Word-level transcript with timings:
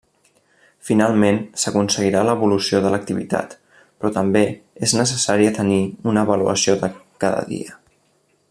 Finalment, 0.87 1.35
s'aconseguirà 1.63 2.23
l’evolució 2.29 2.81
de 2.85 2.93
l'activitat, 2.95 3.53
però 3.83 4.13
també 4.17 4.43
és 4.89 4.97
necessària 5.03 5.55
tenir 5.61 5.81
una 6.13 6.25
avaluació 6.29 6.79
de 6.85 6.95
cada 7.27 7.47
dia. 7.53 7.81